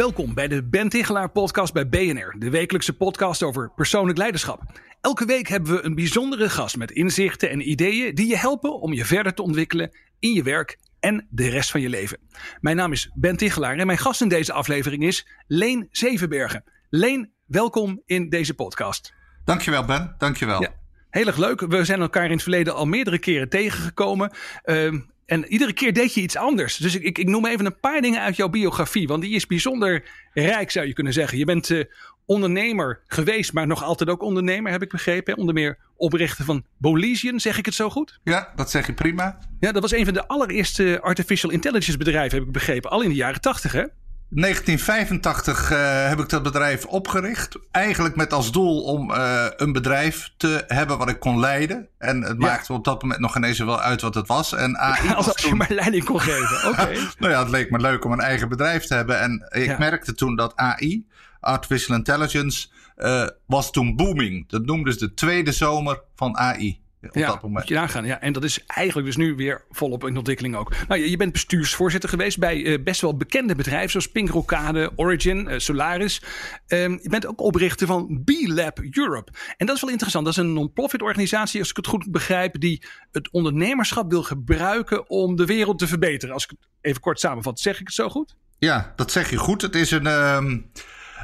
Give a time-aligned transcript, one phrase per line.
[0.00, 4.62] Welkom bij de Ben Tichelaar podcast bij BNR, de wekelijkse podcast over persoonlijk leiderschap.
[5.00, 8.92] Elke week hebben we een bijzondere gast met inzichten en ideeën die je helpen om
[8.92, 12.18] je verder te ontwikkelen in je werk en de rest van je leven.
[12.60, 16.64] Mijn naam is Ben Tichelaar en mijn gast in deze aflevering is Leen Zevenbergen.
[16.90, 19.14] Leen, welkom in deze podcast.
[19.44, 20.62] Dankjewel Ben, dankjewel.
[20.62, 20.74] Ja,
[21.10, 21.60] heel erg leuk.
[21.60, 24.32] We zijn elkaar in het verleden al meerdere keren tegengekomen.
[24.64, 26.76] Uh, en iedere keer deed je iets anders.
[26.76, 29.08] Dus ik, ik, ik, noem even een paar dingen uit jouw biografie.
[29.08, 31.38] Want die is bijzonder rijk, zou je kunnen zeggen.
[31.38, 31.84] Je bent uh,
[32.26, 35.36] ondernemer geweest, maar nog altijd ook ondernemer, heb ik begrepen.
[35.36, 38.20] Onder meer oprichter van Bolesian, zeg ik het zo goed?
[38.24, 39.38] Ja, dat zeg je prima.
[39.60, 42.90] Ja, dat was een van de allereerste artificial intelligence bedrijven, heb ik begrepen.
[42.90, 43.84] Al in de jaren tachtig, hè?
[44.30, 47.58] 1985 uh, heb ik dat bedrijf opgericht.
[47.70, 51.88] Eigenlijk met als doel om uh, een bedrijf te hebben wat ik kon leiden.
[51.98, 52.46] En het ja.
[52.46, 54.52] maakte op dat moment nog ineens wel uit wat het was.
[54.52, 56.68] En AI Als, je maar leiding kon geven.
[56.70, 56.92] Oké.
[57.18, 59.20] nou ja, het leek me leuk om een eigen bedrijf te hebben.
[59.20, 59.78] En ik ja.
[59.78, 61.06] merkte toen dat AI,
[61.40, 64.48] Artificial Intelligence, uh, was toen booming.
[64.48, 67.60] Dat noemden ze de tweede zomer van AI op ja, dat moment.
[67.60, 68.04] Moet je nagaan.
[68.04, 70.72] Ja, en dat is eigenlijk dus nu weer volop in ontwikkeling ook.
[70.88, 74.92] Nou, je, je bent bestuursvoorzitter geweest bij uh, best wel bekende bedrijven zoals Pink Rocade,
[74.96, 76.22] Origin, uh, Solaris.
[76.66, 79.32] Um, je bent ook oprichter van B-Lab Europe.
[79.56, 80.24] En dat is wel interessant.
[80.24, 85.10] Dat is een non-profit organisatie, als ik het goed begrijp, die het ondernemerschap wil gebruiken
[85.10, 86.34] om de wereld te verbeteren.
[86.34, 88.36] Als ik het even kort samenvat, zeg ik het zo goed?
[88.58, 89.62] Ja, dat zeg je goed.
[89.62, 90.70] Het is, een, um,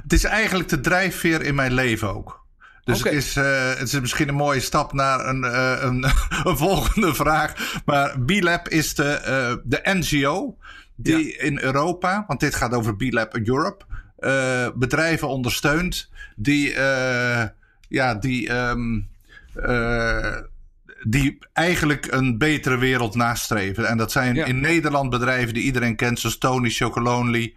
[0.03, 2.46] het is eigenlijk de drijfveer in mijn leven ook.
[2.87, 3.15] Dus okay.
[3.15, 6.05] het, is, uh, het is misschien een mooie stap naar een, uh, een,
[6.51, 7.81] een, volgende vraag.
[7.85, 10.57] Maar B-Lab is de, uh, de NGO
[10.95, 11.43] die ja.
[11.43, 13.85] in Europa, want dit gaat over B-Lab Europe,
[14.75, 16.75] bedrijven ondersteunt die,
[17.89, 19.09] ja, die, um,
[21.03, 23.87] die eigenlijk een betere wereld nastreven.
[23.89, 24.45] En dat zijn ja.
[24.45, 27.55] in Nederland bedrijven die iedereen kent, zoals Tony Chocolonely,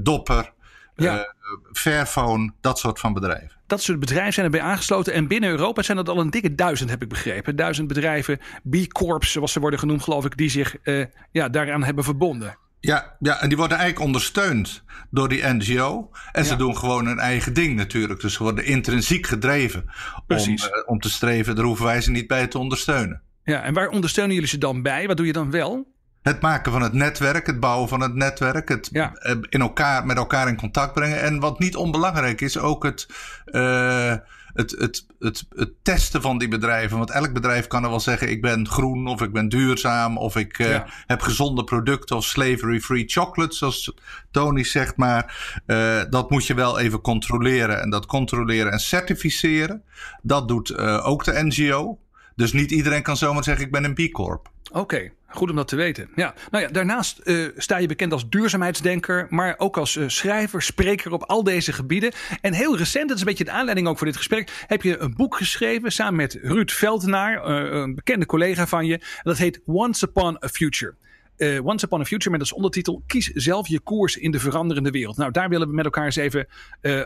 [0.00, 0.52] Dopper.
[0.96, 1.34] Ja.
[1.72, 5.12] Fairphone, dat soort van bedrijven dat soort bedrijven zijn erbij aangesloten.
[5.12, 7.56] En binnen Europa zijn dat al een dikke duizend, heb ik begrepen.
[7.56, 8.40] Duizend bedrijven,
[8.70, 12.58] B-Corps, zoals ze worden genoemd, geloof ik, die zich uh, ja, daaraan hebben verbonden.
[12.80, 16.10] Ja, ja, en die worden eigenlijk ondersteund door die NGO.
[16.32, 16.48] En ja.
[16.48, 18.20] ze doen gewoon hun eigen ding natuurlijk.
[18.20, 19.84] Dus ze worden intrinsiek gedreven
[20.26, 20.56] om, uh,
[20.86, 21.56] om te streven.
[21.56, 23.22] Daar hoeven wij ze niet bij te ondersteunen.
[23.44, 25.06] Ja, en waar ondersteunen jullie ze dan bij?
[25.06, 25.94] Wat doe je dan wel?
[26.26, 29.12] Het maken van het netwerk, het bouwen van het netwerk, het ja.
[29.48, 31.20] in elkaar, met elkaar in contact brengen.
[31.20, 33.08] En wat niet onbelangrijk is, ook het,
[33.46, 34.14] uh,
[34.52, 36.98] het, het, het, het, testen van die bedrijven.
[36.98, 40.36] Want elk bedrijf kan er wel zeggen: ik ben groen of ik ben duurzaam of
[40.36, 40.86] ik uh, ja.
[41.06, 43.94] heb gezonde producten of slavery-free chocolate, zoals
[44.30, 44.96] Tony zegt.
[44.96, 47.80] Maar uh, dat moet je wel even controleren.
[47.80, 49.82] En dat controleren en certificeren,
[50.22, 51.98] dat doet ook de NGO.
[52.36, 54.50] Dus niet iedereen kan zomaar zeggen: ik ben een B Corp.
[54.72, 55.10] Oké.
[55.26, 56.08] Goed om dat te weten.
[56.14, 56.34] Ja.
[56.50, 61.12] Nou ja, daarnaast uh, sta je bekend als duurzaamheidsdenker, maar ook als uh, schrijver, spreker
[61.12, 62.12] op al deze gebieden.
[62.40, 64.98] En heel recent, dat is een beetje de aanleiding ook voor dit gesprek, heb je
[64.98, 69.00] een boek geschreven samen met Ruud Veldenaar, uh, een bekende collega van je.
[69.22, 70.94] Dat heet Once Upon a Future.
[71.62, 75.16] Once Upon a Future met als ondertitel Kies zelf je koers in de veranderende wereld.
[75.16, 76.46] Nou, daar willen we met elkaar eens even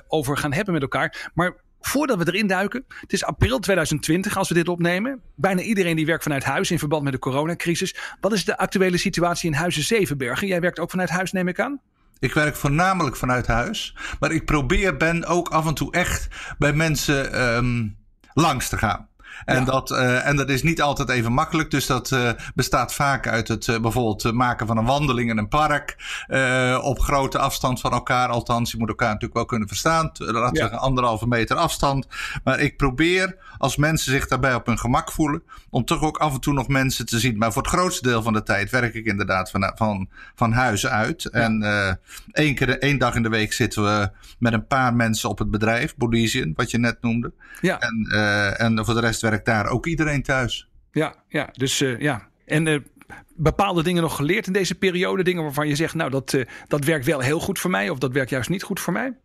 [0.09, 1.31] over gaan hebben met elkaar.
[1.35, 5.21] Maar voordat we erin duiken, het is april 2020 als we dit opnemen.
[5.35, 7.97] Bijna iedereen die werkt vanuit huis in verband met de coronacrisis.
[8.21, 10.47] Wat is de actuele situatie in Huizen Zevenbergen?
[10.47, 11.81] Jij werkt ook vanuit huis, neem ik aan?
[12.19, 13.97] Ik werk voornamelijk vanuit huis.
[14.21, 17.97] Maar ik probeer Ben ook af en toe echt bij mensen um,
[18.33, 19.10] langs te gaan.
[19.45, 19.65] En, ja.
[19.65, 21.71] dat, uh, en dat is niet altijd even makkelijk.
[21.71, 25.49] Dus dat uh, bestaat vaak uit het uh, bijvoorbeeld maken van een wandeling in een
[25.49, 25.97] park.
[26.83, 28.29] op grote afstand van elkaar.
[28.29, 30.11] Althans, je moet elkaar natuurlijk wel kunnen verstaan.
[30.15, 32.07] Laten we zeggen anderhalve meter afstand.
[32.45, 36.35] Maar ik probeer, als mensen zich daarbij op hun gemak voelen, om toch ook af
[36.35, 37.39] en toe nog mensen te zien.
[37.39, 40.87] Maar voor het grootste deel van de tijd werk ik inderdaad van, van, van huis
[40.87, 41.29] uit.
[41.33, 41.41] Ja.
[41.41, 41.99] En
[42.33, 45.51] één, keer, één dag in de week zitten we met een paar mensen op het
[45.51, 45.97] bedrijf.
[45.97, 47.33] Bolesian, wat je net noemde.
[47.61, 47.79] Ja.
[47.79, 48.07] En,
[48.59, 50.69] en voor de rest werkt daar ook iedereen thuis.
[50.93, 52.29] Ja, ja dus uh, ja.
[52.47, 52.81] En uh,
[53.37, 55.23] bepaalde dingen nog geleerd in deze periode?
[55.23, 57.99] Dingen waarvan je zegt, nou, dat, uh, dat werkt wel heel goed voor mij, of
[57.99, 59.17] dat werkt juist niet goed voor mij?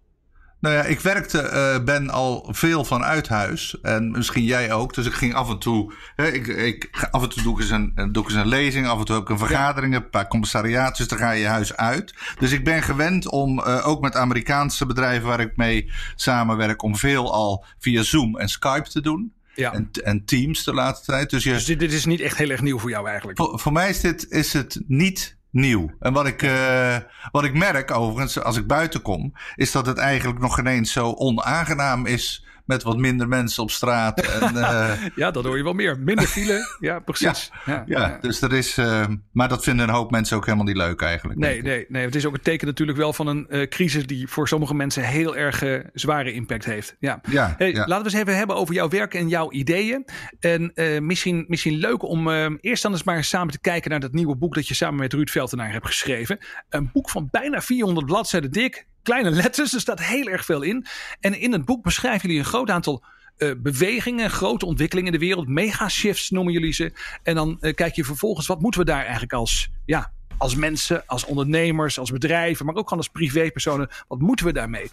[0.59, 3.81] Nou ja, ik werkte, uh, ben al veel vanuit huis.
[3.81, 4.93] En misschien jij ook.
[4.93, 5.93] Dus ik ging af en toe.
[6.15, 8.87] Hè, ik, ik, af en toe doe ik, eens een, doe ik eens een lezing.
[8.87, 9.95] Af en toe ook een vergadering.
[9.95, 10.97] Een paar commissariaten.
[10.97, 12.15] Dus dan ga je je huis uit.
[12.39, 16.81] Dus ik ben gewend om uh, ook met Amerikaanse bedrijven waar ik mee samenwerk.
[16.81, 19.33] om veel al via Zoom en Skype te doen.
[19.55, 19.73] Ja.
[19.73, 21.29] En, en Teams de laatste tijd.
[21.29, 23.37] Dus, je, dus dit, dit, is niet echt heel erg nieuw voor jou eigenlijk?
[23.37, 25.91] Voor, voor mij is, dit, is het niet nieuw.
[25.99, 26.97] En wat ik, uh,
[27.31, 31.11] wat ik merk overigens als ik buiten kom, is dat het eigenlijk nog ineens zo
[31.11, 34.21] onaangenaam is met wat minder mensen op straat.
[34.21, 35.99] En, uh, ja, dat hoor je wel meer.
[35.99, 36.75] Minder file.
[36.79, 37.51] ja, precies.
[37.65, 38.77] Ja, ja, ja, dus er is.
[38.77, 41.39] Uh, maar dat vinden een hoop mensen ook helemaal niet leuk eigenlijk.
[41.39, 42.05] Nee, nee, nee.
[42.05, 45.03] Het is ook een teken natuurlijk wel van een uh, crisis die voor sommige mensen
[45.03, 45.63] heel erg
[45.93, 46.95] zware impact heeft.
[46.99, 47.19] Ja.
[47.29, 50.05] ja, hey, Laten we eens even hebben over jouw werk en jouw ideeën.
[50.39, 50.71] En
[51.05, 52.29] misschien, misschien leuk om
[52.61, 55.13] eerst dan eens maar samen te kijken naar dat nieuwe boek dat je samen met
[55.13, 56.37] Ruud Veltenaar hebt geschreven.
[56.69, 59.73] Een boek van bijna 400 bladzijden dik kleine letters.
[59.73, 60.85] Er staat heel erg veel in.
[61.19, 63.03] En in het boek beschrijven jullie een groot aantal
[63.37, 65.47] uh, bewegingen, grote ontwikkelingen in de wereld.
[65.47, 66.93] Megashifts noemen jullie ze.
[67.23, 71.03] En dan uh, kijk je vervolgens, wat moeten we daar eigenlijk als, ja, als mensen,
[71.07, 74.89] als ondernemers, als bedrijven, maar ook gewoon als privépersonen, wat moeten we daarmee?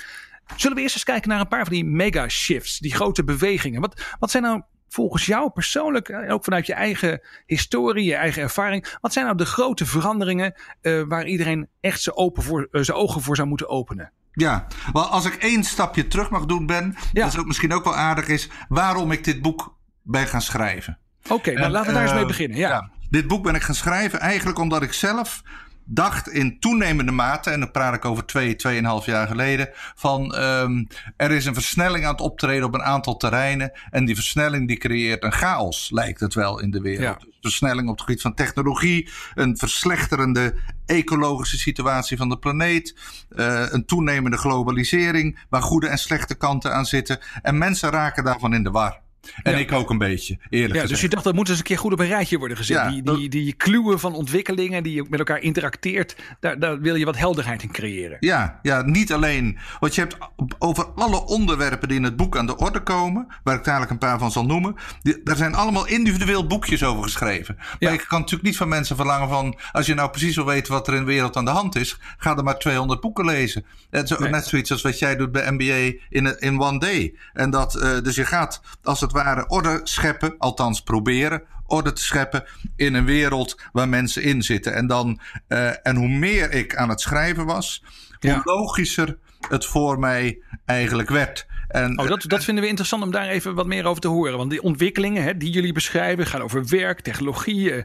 [0.57, 3.81] Zullen we eerst eens kijken naar een paar van die megashifts, die grote bewegingen?
[3.81, 8.43] Wat, wat zijn nou volgens jou persoonlijk, en ook vanuit je eigen historie, je eigen
[8.43, 12.83] ervaring, wat zijn nou de grote veranderingen uh, waar iedereen echt zijn, open voor, uh,
[12.83, 14.13] zijn ogen voor zou moeten openen?
[14.33, 17.23] Ja, wel als ik één stapje terug mag doen, Ben, ja.
[17.25, 20.99] dat is ook misschien ook wel aardig is, waarom ik dit boek ben gaan schrijven.
[21.25, 22.59] Oké, okay, nou laten we daar eens mee beginnen.
[22.59, 22.69] Ja.
[22.69, 22.91] ja.
[23.11, 25.43] Dit boek ben ik gaan schrijven eigenlijk omdat ik zelf
[25.85, 30.87] dacht in toenemende mate, en dan praat ik over twee, tweeënhalf jaar geleden, van um,
[31.17, 33.73] er is een versnelling aan het optreden op een aantal terreinen.
[33.91, 37.21] En die versnelling die creëert een chaos, lijkt het wel in de wereld.
[37.21, 37.27] Ja.
[37.27, 40.55] Dus versnelling op het gebied van technologie, een verslechterende
[40.87, 42.97] ecologische situatie van de planeet,
[43.31, 47.19] uh, een toenemende globalisering, waar goede en slechte kanten aan zitten.
[47.43, 49.01] En mensen raken daarvan in de war.
[49.43, 51.79] En ik ook een beetje, eerlijk ja, Dus je dacht, dat moet eens een keer
[51.79, 52.91] goed op een rijtje worden gezet.
[52.91, 57.05] die, die, die kluwen van ontwikkelingen die je met elkaar interacteert, daar, daar wil je
[57.05, 58.17] wat helderheid in creëren.
[58.21, 59.59] Ja, ja, niet alleen.
[59.81, 60.17] Want je hebt
[60.59, 63.99] over alle onderwerpen die in het boek aan de orde komen, waar ik dadelijk een
[63.99, 67.57] paar van zal noemen, die, daar zijn allemaal individueel boekjes over geschreven.
[67.81, 70.73] Maar ik kan natuurlijk niet van mensen verlangen van, als je nou precies wil weten
[70.73, 73.65] wat er in de wereld aan de hand is, ga er maar 200 boeken lezen.
[73.91, 77.15] Is net zoiets als wat jij doet bij MBA in, in one day.
[77.33, 82.03] En dat, uh, dus je gaat, als het ware orde scheppen, althans proberen orde te
[82.03, 82.45] scheppen
[82.77, 84.75] in een wereld waar mensen in zitten.
[84.75, 87.85] En, dan, uh, en hoe meer ik aan het schrijven was,
[88.21, 89.19] hoe logischer
[89.49, 91.47] het voor mij eigenlijk werd.
[91.73, 94.37] En, oh, dat, dat vinden we interessant om daar even wat meer over te horen.
[94.37, 97.83] Want die ontwikkelingen hè, die jullie beschrijven gaan over werk, technologie, uh,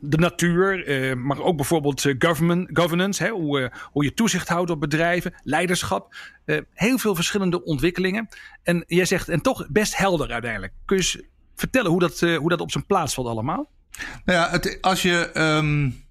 [0.00, 4.80] de natuur, uh, maar ook bijvoorbeeld government, governance, hè, hoe, hoe je toezicht houdt op
[4.80, 6.14] bedrijven, leiderschap.
[6.74, 8.28] heel veel verschillende ontwikkelingen.
[8.62, 10.72] En jij zegt, en toch best helder uiteindelijk.
[10.84, 11.18] Kun je eens
[11.54, 13.70] vertellen hoe dat, hoe dat op zijn plaats valt allemaal?
[14.24, 15.30] Nou ja, het, als je.
[15.34, 16.04] Um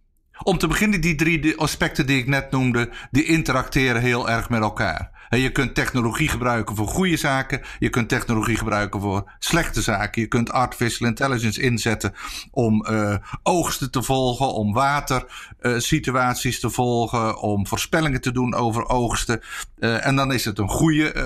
[0.43, 4.61] om te beginnen, die drie aspecten die ik net noemde, die interacteren heel erg met
[4.61, 5.14] elkaar.
[5.29, 7.61] Je kunt technologie gebruiken voor goede zaken.
[7.79, 10.21] Je kunt technologie gebruiken voor slechte zaken.
[10.21, 12.13] Je kunt artificial intelligence inzetten
[12.51, 18.85] om uh, oogsten te volgen, om watersituaties uh, te volgen, om voorspellingen te doen over
[18.87, 19.41] oogsten.
[19.79, 21.17] Uh, en dan is het een, goede,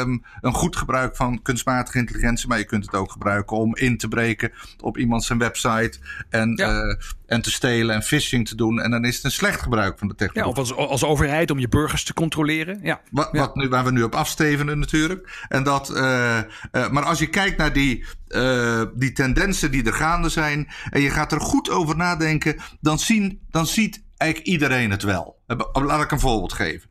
[0.00, 2.48] um, een goed gebruik van kunstmatige intelligentie.
[2.48, 5.98] Maar je kunt het ook gebruiken om in te breken op iemand zijn website
[6.30, 6.96] en, ja.
[7.28, 8.80] En te stelen en phishing te doen.
[8.80, 10.54] En dan is het een slecht gebruik van de technologie.
[10.54, 12.78] Ja, of als, als overheid om je burgers te controleren.
[12.82, 13.00] Ja.
[13.10, 15.46] Wat, wat nu, waar we nu op afstevenen natuurlijk.
[15.48, 16.38] En dat, uh,
[16.72, 20.68] uh, maar als je kijkt naar die, uh, die tendensen die er gaande zijn.
[20.90, 22.56] En je gaat er goed over nadenken.
[22.80, 25.38] Dan, zien, dan ziet eigenlijk iedereen het wel.
[25.72, 26.90] Laat ik een voorbeeld geven.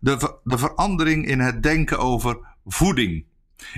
[0.00, 3.24] de, de verandering in het denken over voeding.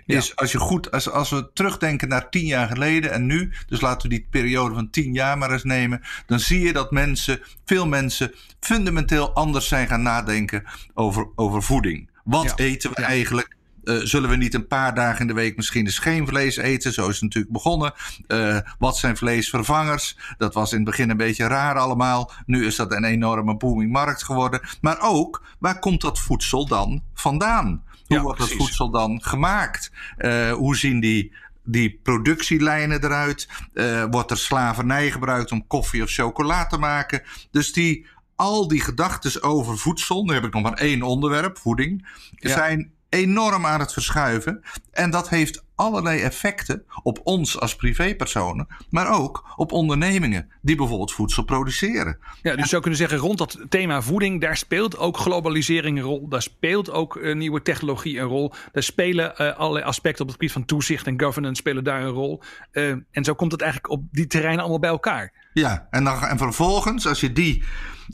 [0.06, 0.32] Is ja.
[0.34, 4.08] als je goed, als, als we terugdenken naar tien jaar geleden en nu, dus laten
[4.08, 7.86] we die periode van tien jaar maar eens nemen, dan zie je dat mensen, veel
[7.86, 12.10] mensen, fundamenteel anders zijn gaan nadenken over, over voeding.
[12.24, 12.56] Wat ja.
[12.56, 13.06] eten we ja.
[13.06, 13.58] eigenlijk?
[13.84, 16.92] Uh, zullen we niet een paar dagen in de week misschien eens geen vlees eten?
[16.92, 17.92] Zo is het natuurlijk begonnen.
[18.28, 20.18] Uh, wat zijn vleesvervangers?
[20.38, 22.32] Dat was in het begin een beetje raar allemaal.
[22.46, 24.60] Nu is dat een enorme booming markt geworden.
[24.80, 27.82] Maar ook, waar komt dat voedsel dan vandaan?
[28.10, 28.56] Hoe ja, wordt precies.
[28.56, 29.92] het voedsel dan gemaakt?
[30.18, 31.32] Uh, hoe zien die
[31.64, 33.48] die productielijnen eruit?
[33.74, 37.22] Uh, wordt er slavernij gebruikt om koffie of chocola te maken?
[37.50, 42.08] Dus die, al die gedachten over voedsel, nu heb ik nog maar één onderwerp, voeding,
[42.30, 42.52] ja.
[42.52, 44.62] zijn enorm aan het verschuiven.
[44.92, 51.12] En dat heeft allerlei effecten op ons als privépersonen, maar ook op ondernemingen die bijvoorbeeld
[51.12, 52.18] voedsel produceren.
[52.42, 56.04] Ja, dus je zou kunnen zeggen, rond dat thema voeding, daar speelt ook globalisering een
[56.04, 56.28] rol.
[56.28, 58.52] Daar speelt ook nieuwe technologie een rol.
[58.72, 62.08] Daar spelen uh, allerlei aspecten op het gebied van toezicht en governance spelen daar een
[62.08, 62.42] rol.
[62.72, 65.32] Uh, en zo komt het eigenlijk op die terreinen allemaal bij elkaar.
[65.52, 67.64] Ja, en, dan, en vervolgens, als je die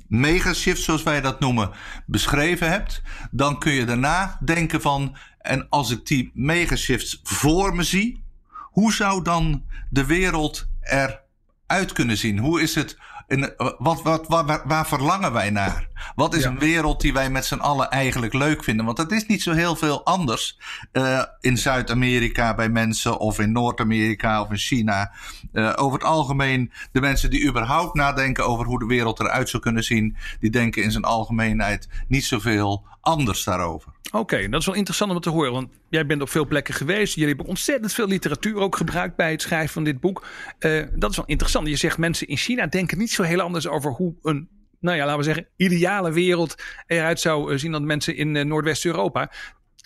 [0.09, 1.71] megashift, zoals wij dat noemen,
[2.07, 7.83] beschreven hebt, dan kun je daarna denken van, en als ik die megashifts voor me
[7.83, 8.25] zie,
[8.63, 12.39] hoe zou dan de wereld eruit kunnen zien?
[12.39, 15.89] Hoe is het in, wat, wat, waar, waar, verlangen wij naar?
[16.15, 18.85] Wat is een wereld die wij met z'n allen eigenlijk leuk vinden?
[18.85, 20.59] Want het is niet zo heel veel anders
[20.93, 25.13] uh, in Zuid-Amerika bij mensen of in Noord-Amerika of in China.
[25.53, 29.63] Uh, over het algemeen, de mensen die überhaupt nadenken over hoe de wereld eruit zou
[29.63, 33.93] kunnen zien, die denken in zijn algemeenheid niet zoveel anders daarover.
[34.13, 35.53] Oké, dat is wel interessant om te horen.
[35.53, 37.15] Want jij bent op veel plekken geweest.
[37.15, 40.27] Jullie hebben ontzettend veel literatuur ook gebruikt bij het schrijven van dit boek.
[40.61, 41.69] Uh, dat is wel interessant.
[41.69, 44.49] Je zegt mensen in China denken niet zo heel anders over hoe een,
[44.81, 46.55] nou ja, laten we zeggen, ideale wereld
[46.87, 49.31] eruit zou eh, zien dan mensen in uh, Noordwest-Europa.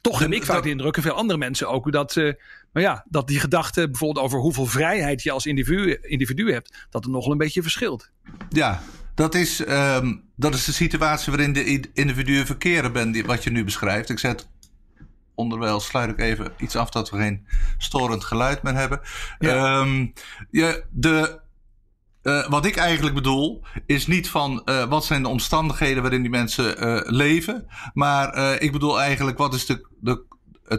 [0.01, 2.33] Toch heb ik vaak de indruk, en veel andere mensen ook, dat, uh,
[2.73, 7.05] maar ja, dat die gedachte bijvoorbeeld over hoeveel vrijheid je als individu, individu hebt, dat
[7.05, 8.11] het nogal een beetje verschilt.
[8.49, 8.83] Ja,
[9.21, 13.65] dat is, um, dat is de situatie waarin de individuen verkeren ben, wat je nu
[13.65, 14.11] beschrijft.
[14.11, 14.49] Ik zet
[15.35, 17.47] onderwijl sluit ik even iets af dat we geen
[17.79, 19.01] storend geluid meer hebben.
[19.39, 19.81] Ja.
[19.81, 20.13] Um,
[20.51, 21.41] ja, de,
[22.23, 26.31] uh, wat ik eigenlijk bedoel, is niet van uh, wat zijn de omstandigheden waarin die
[26.31, 27.67] mensen uh, leven.
[27.95, 30.25] Maar ik bedoel eigenlijk wat is de, de,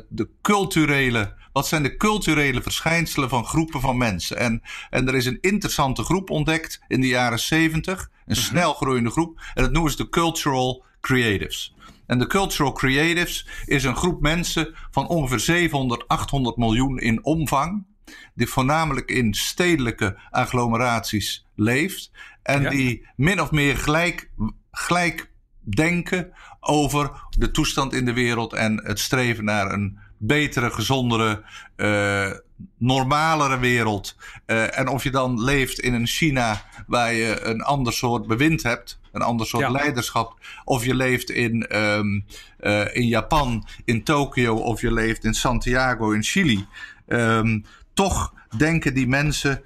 [0.10, 4.38] de culturele wat zijn de culturele verschijnselen van groepen van mensen?
[4.38, 8.50] En, en er is een interessante groep ontdekt in de jaren 70, een mhm.
[8.50, 9.40] snel groeiende groep.
[9.54, 11.76] En dat noemen ze de Cultural Creatives.
[12.06, 17.86] En de Cultural Creatives is een groep mensen van ongeveer 700, 800 miljoen in omvang.
[18.34, 22.12] Die voornamelijk in stedelijke agglomeraties leeft.
[22.44, 24.32] En die min of meer gelijk,
[24.72, 31.44] gelijk denken over de toestand in de wereld en het streven naar een betere, gezondere,
[31.78, 32.32] uh,
[32.78, 34.16] normalere wereld.
[34.48, 38.64] Uh, en of je dan leeft in een China waar je een ander soort bewind
[38.64, 42.26] hebt, een ander soort leiderschap, of je leeft in, um,
[42.60, 46.66] uh, in Japan, in Tokio, of je leeft in Santiago, in Chili.
[47.08, 49.64] Um, toch denken die mensen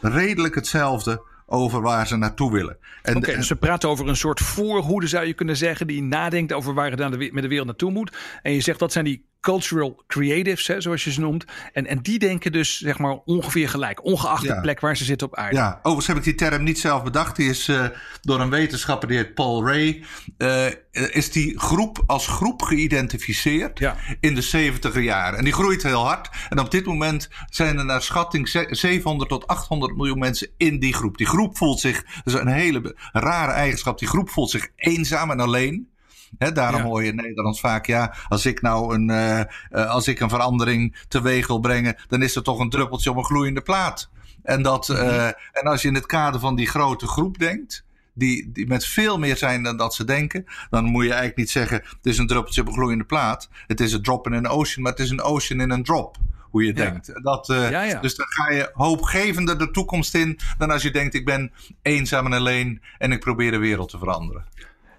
[0.00, 2.78] redelijk hetzelfde over waar ze naartoe willen.
[3.02, 6.52] Oké, okay, dus we praten over een soort voorhoede, zou je kunnen zeggen, die nadenkt
[6.52, 8.16] over waar het met de wereld naartoe moet.
[8.42, 11.44] En je zegt dat zijn die cultural creatives, hè, zoals je ze noemt.
[11.72, 15.26] En, en die denken dus zeg maar ongeveer gelijk, ongeacht de plek waar ze zitten
[15.26, 15.56] op aarde.
[15.56, 17.36] Ja, overigens heb ik die term niet zelf bedacht.
[17.36, 17.86] Die is uh,
[18.20, 20.04] door een wetenschapper, die heet Paul Ray,
[20.38, 23.96] uh, is die groep als groep geïdentificeerd ja.
[24.20, 25.38] in de 70 jaren.
[25.38, 26.28] En die groeit heel hard.
[26.48, 30.94] En op dit moment zijn er naar schatting 700 tot 800 miljoen mensen in die
[30.94, 31.16] groep.
[31.16, 35.30] Die groep voelt zich, dat is een hele rare eigenschap, die groep voelt zich eenzaam
[35.30, 35.96] en alleen.
[36.38, 40.08] He, daarom hoor je in Nederland vaak, ja, als ik nou een, uh, uh, als
[40.08, 43.60] ik een verandering teweeg wil brengen, dan is er toch een druppeltje op een gloeiende
[43.60, 44.10] plaat.
[44.42, 48.50] En, dat, uh, en als je in het kader van die grote groep denkt, die,
[48.52, 51.76] die met veel meer zijn dan dat ze denken, dan moet je eigenlijk niet zeggen:
[51.76, 53.48] het is een druppeltje op een gloeiende plaat.
[53.66, 56.16] Het is een drop in een ocean, maar het is een ocean in een drop
[56.50, 56.74] hoe je ja.
[56.74, 57.22] denkt.
[57.22, 58.00] Dat, uh, ja, ja.
[58.00, 62.26] Dus dan ga je hoopgevender de toekomst in dan als je denkt: ik ben eenzaam
[62.26, 64.44] en alleen en ik probeer de wereld te veranderen.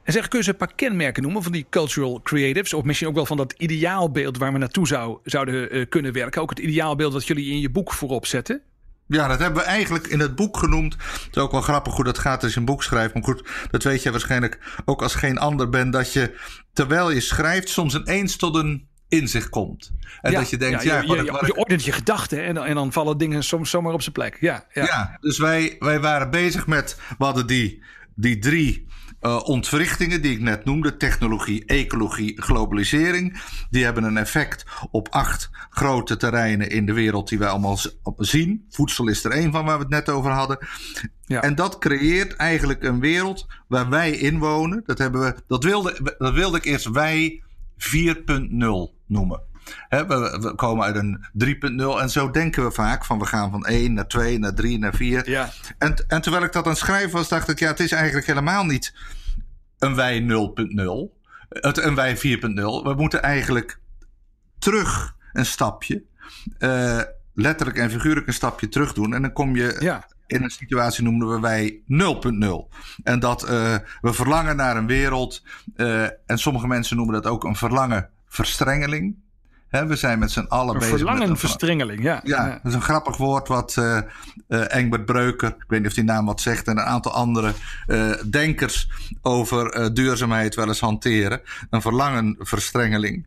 [0.09, 2.73] En zeg, kun je een paar kenmerken noemen van die cultural creatives?
[2.73, 6.41] Of misschien ook wel van dat ideaalbeeld waar we naartoe zou, zouden uh, kunnen werken.
[6.41, 8.61] Ook het ideaalbeeld dat jullie in je boek voorop zetten.
[9.07, 10.93] Ja, dat hebben we eigenlijk in het boek genoemd.
[10.93, 13.13] Het is ook wel grappig hoe dat gaat als je een boek schrijft.
[13.13, 15.93] Maar goed, dat weet je waarschijnlijk ook als geen ander bent.
[15.93, 16.37] Dat je
[16.73, 19.91] terwijl je schrijft soms ineens tot een inzicht komt.
[20.21, 22.75] En ja, dat je denkt, ja, je, ja, je, je ordent je gedachten en, en
[22.75, 24.37] dan vallen dingen soms zomaar op zijn plek.
[24.39, 24.83] Ja, ja.
[24.83, 27.83] ja dus wij, wij waren bezig met, we hadden die,
[28.19, 28.87] die drie
[29.21, 35.49] uh, ontwrichtingen die ik net noemde, technologie, ecologie, globalisering, die hebben een effect op acht
[35.69, 37.77] grote terreinen in de wereld die wij allemaal
[38.17, 38.65] zien.
[38.69, 40.57] Voedsel is er één van waar we het net over hadden.
[41.25, 41.41] Ja.
[41.41, 44.83] En dat creëert eigenlijk een wereld waar wij in wonen.
[44.85, 47.43] Dat, hebben we, dat, wilde, dat wilde ik eerst wij
[47.77, 47.87] 4.0
[49.07, 49.41] noemen.
[49.87, 53.51] He, we, we, komen uit een 3.0 en zo denken we vaak van we gaan
[53.51, 55.29] van 1 naar 2 naar 3 naar 4.
[55.29, 55.49] Ja.
[55.77, 58.27] En, en terwijl ik dat aan het schrijven was, dacht ik ja, het is eigenlijk
[58.27, 58.93] helemaal niet
[59.79, 60.25] een wij 0.0,
[61.49, 62.21] een wij 4.0.
[62.83, 63.79] We moeten eigenlijk
[64.59, 66.03] terug een stapje,
[66.59, 67.01] uh,
[67.33, 71.03] letterlijk en figuurlijk een stapje terug doen en dan kom je ja in een situatie
[71.03, 72.77] noemden we wij 0.0.
[73.03, 75.43] En dat uh, we verlangen naar een wereld.
[75.75, 79.15] Uh, en sommige mensen noemen dat ook een verlangen verstrengeling.
[79.69, 80.97] We zijn met z'n allen een bezig.
[80.97, 82.19] Verlangenverstrengeling, ja.
[82.23, 83.99] Ja, dat is een grappig woord wat uh,
[84.47, 87.53] uh, Engbert Breuker, ik weet niet of die naam wat zegt, en een aantal andere
[87.87, 88.89] uh, denkers
[89.21, 91.41] over duurzaamheid wel eens hanteren.
[91.69, 93.25] Een verlangenverstrengeling.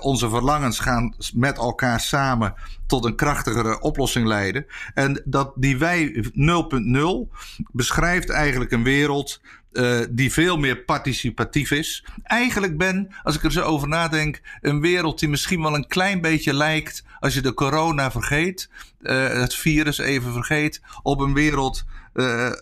[0.00, 2.54] onze verlangens gaan met elkaar samen
[2.86, 4.66] tot een krachtigere oplossing leiden.
[4.94, 9.40] En dat die wij 0.0 beschrijft eigenlijk een wereld
[9.74, 12.04] uh, die veel meer participatief is.
[12.22, 16.20] Eigenlijk ben, als ik er zo over nadenk, een wereld die misschien wel een klein
[16.20, 21.84] beetje lijkt, als je de corona vergeet, uh, het virus even vergeet, op een wereld
[22.14, 22.52] uh,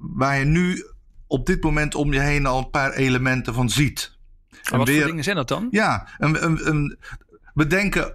[0.00, 0.84] waar je nu
[1.26, 4.18] op dit moment om je heen al een paar elementen van ziet.
[4.70, 5.68] En wat voor dingen zijn dat dan?
[5.70, 6.98] Ja, een, een, een,
[7.54, 8.14] we denken,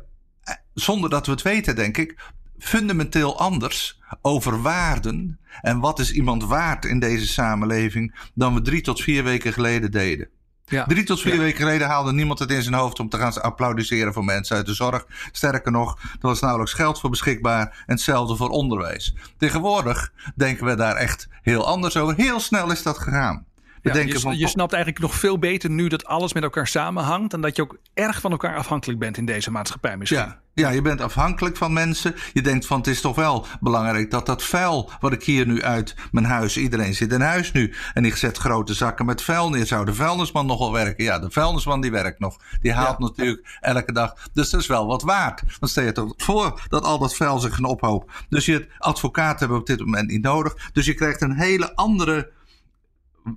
[0.74, 2.16] zonder dat we het weten, denk ik,
[2.60, 8.82] fundamenteel anders over waarden en wat is iemand waard in deze samenleving dan we drie
[8.82, 10.30] tot vier weken geleden deden.
[10.66, 10.86] Ja.
[10.86, 14.14] Drie tot vier weken geleden haalde niemand het in zijn hoofd om te gaan applaudisseren
[14.14, 15.06] voor mensen uit de zorg.
[15.32, 19.16] Sterker nog, er was nauwelijks geld voor beschikbaar en hetzelfde voor onderwijs.
[19.38, 22.16] Tegenwoordig denken we daar echt heel anders over.
[22.16, 23.46] Heel snel is dat gegaan.
[23.94, 27.34] Ja, je, van, je, snapt eigenlijk nog veel beter nu dat alles met elkaar samenhangt.
[27.34, 30.20] En dat je ook erg van elkaar afhankelijk bent in deze maatschappij misschien.
[30.20, 32.16] Ja, ja, je bent afhankelijk van mensen.
[32.34, 35.64] Je denkt van het is toch wel belangrijk dat dat vuil wat ik hier nu
[35.64, 36.58] uit mijn huis.
[36.58, 37.74] Iedereen zit in huis nu.
[37.94, 39.66] En ik zet grote zakken met vuil neer.
[39.66, 41.04] Zou de vuilnisman nog wel werken?
[41.04, 42.38] Ja, de vuilnisman die werkt nog.
[42.62, 44.14] Die haalt natuurlijk elke dag.
[44.34, 45.44] Dus dat is wel wat waard.
[45.60, 48.12] Dan stel je toch voor dat al dat vuil zich gaan ophoopt.
[48.30, 50.70] Dus je advocaat hebben op dit moment niet nodig.
[50.74, 52.32] Dus je krijgt een hele andere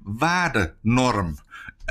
[0.03, 1.37] waardenorm.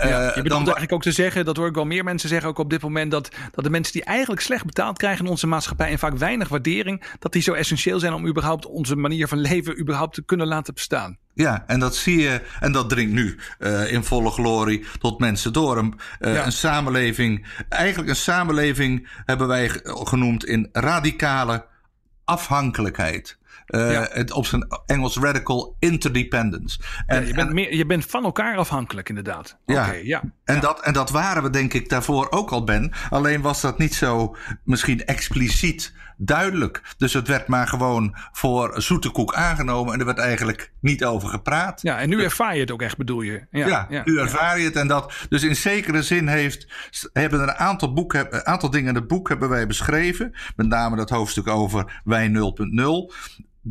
[0.03, 2.49] Ja, je eh, bedoelt eigenlijk ook te zeggen, dat hoor ik wel meer mensen zeggen
[2.49, 5.47] ook op dit moment, dat, dat de mensen die eigenlijk slecht betaald krijgen in onze
[5.47, 9.37] maatschappij en vaak weinig waardering, dat die zo essentieel zijn om überhaupt onze manier van
[9.37, 11.17] leven überhaupt te kunnen laten bestaan.
[11.33, 15.53] Ja, en dat zie je, en dat dringt nu uh, in volle glorie tot mensen
[15.53, 15.77] door.
[15.77, 21.65] Een, uh, een samenleving, eigenlijk een samenleving hebben wij genoemd in radicale
[22.23, 23.37] afhankelijkheid.
[23.67, 24.07] Uh, ja.
[24.11, 26.79] het, op zijn Engels radical interdependence.
[27.05, 29.57] En, ja, je, bent meer, je bent van elkaar afhankelijk, inderdaad.
[29.65, 30.23] Ja, ja.
[30.43, 32.91] En, Dat, en dat waren we denk ik daarvoor ook al, Ben.
[33.09, 36.81] Alleen was dat niet zo misschien expliciet duidelijk.
[36.97, 41.29] Dus het werd maar gewoon voor zoete koek aangenomen en er werd eigenlijk niet over
[41.29, 41.81] gepraat.
[41.81, 43.45] Ja, en nu ervaar je het ook echt, bedoel je?
[43.51, 44.75] Ja, ja, nu ervaar je het.
[44.75, 46.67] En dat, dus in zekere zin heeft,
[47.13, 50.35] hebben er een aantal, boeken, een aantal dingen in het boek hebben wij beschreven.
[50.55, 53.13] Met name dat hoofdstuk over wij 0.0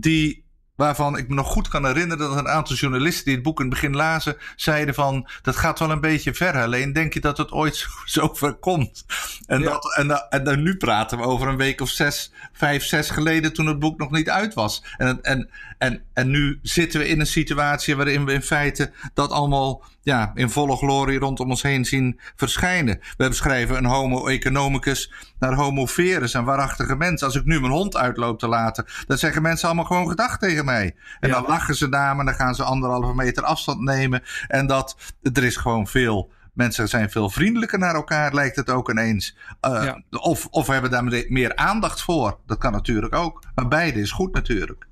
[0.01, 0.46] die
[0.77, 3.65] waarvan ik me nog goed kan herinneren dat een aantal journalisten die het boek in
[3.65, 6.63] het begin lazen, zeiden van dat gaat wel een beetje ver.
[6.63, 9.05] Alleen denk je dat het ooit zo ver komt?
[9.47, 13.11] En, dat, en, en, en, nu praten we over een week of zes, vijf, zes
[13.11, 14.85] geleden toen het boek nog niet uit was.
[14.97, 19.31] En, en, en, en nu zitten we in een situatie waarin we in feite dat
[19.31, 23.01] allemaal ja, in volle glorie rondom ons heen zien verschijnen.
[23.17, 27.23] We beschrijven een homo economicus naar homo verus, een waarachtige mens.
[27.23, 30.65] Als ik nu mijn hond uitloop te laten, dan zeggen mensen allemaal gewoon gedacht tegen
[30.67, 30.97] mij.
[31.21, 34.23] En dan lachen ze naar me, dan gaan ze anderhalve meter afstand nemen.
[34.49, 34.97] En dat,
[35.33, 39.37] er is gewoon veel Mensen zijn veel vriendelijker naar elkaar, lijkt het ook ineens.
[39.67, 42.39] Uh, of, of hebben daar meer aandacht voor.
[42.47, 43.45] Dat kan natuurlijk ook.
[43.55, 44.87] Maar beide is goed natuurlijk.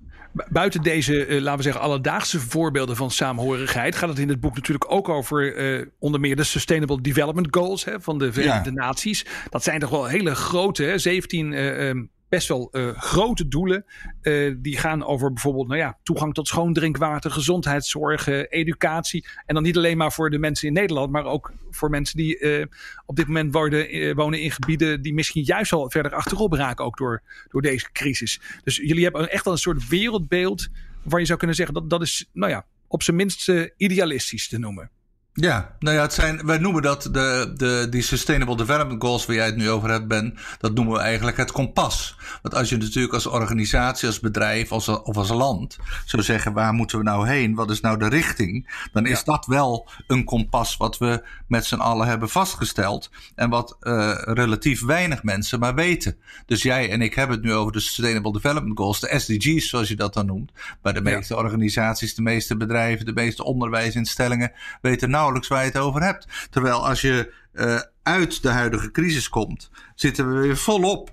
[0.49, 4.55] Buiten deze, uh, laten we zeggen, alledaagse voorbeelden van saamhorigheid gaat het in het boek
[4.55, 9.27] natuurlijk ook over uh, onder meer de Sustainable Development Goals hè, van de Verenigde Naties.
[9.51, 13.85] Dat zijn toch wel hele grote, hè, 17 best wel uh, grote doelen.
[14.23, 19.27] Uh, die gaan over bijvoorbeeld nou ja, toegang tot schoon drinkwater, gezondheidszorg, educatie.
[19.47, 22.69] En dan niet alleen maar voor de mensen in Nederland, maar ook voor mensen die
[23.07, 26.97] op dit moment worden, wonen in gebieden die misschien juist al verder achterop raken, ook
[26.97, 28.41] door, door deze crisis.
[28.65, 30.69] Dus jullie hebben echt al een soort wereldbeeld
[31.03, 34.59] waar je zou kunnen zeggen dat dat is, nou ja, op zijn minst idealistisch te
[34.59, 34.91] noemen.
[35.37, 39.37] Ja, nou ja, het zijn, wij noemen dat de, de, die Sustainable Development Goals waar
[39.37, 40.37] jij het nu over hebt, Ben.
[40.59, 42.17] Dat noemen we eigenlijk het kompas.
[42.43, 46.73] Want als je natuurlijk als organisatie, als bedrijf als, of als land zou zeggen, waar
[46.73, 47.55] moeten we nou heen?
[47.55, 48.87] Wat is nou de richting?
[48.93, 53.11] Dan is dat wel een kompas wat we met z'n allen hebben vastgesteld.
[53.35, 56.17] En wat uh, relatief weinig mensen maar weten.
[56.47, 59.89] Dus jij en ik hebben het nu over de Sustainable Development Goals, de SDG's zoals
[59.89, 60.53] je dat dan noemt.
[60.83, 65.71] Maar de meeste organisaties, de meeste bedrijven, de meeste onderwijsinstellingen weten nou nauwelijks waar je
[65.71, 66.49] het over hebt.
[66.51, 71.11] Terwijl als je uh, uit de huidige crisis komt, zitten we weer volop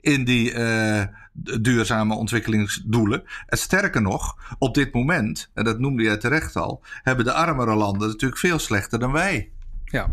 [0.00, 1.02] in die uh,
[1.60, 3.22] duurzame ontwikkelingsdoelen.
[3.46, 7.74] En sterker nog, op dit moment, en dat noemde jij terecht al, hebben de armere
[7.74, 9.50] landen natuurlijk veel slechter dan wij.
[9.84, 10.10] Ja,